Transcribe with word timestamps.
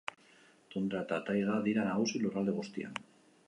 Tundra 0.75 1.03
eta 1.05 1.19
taiga 1.29 1.59
dira 1.69 1.87
nagusi 1.91 2.25
lurralde 2.25 2.59
guztian. 2.61 3.03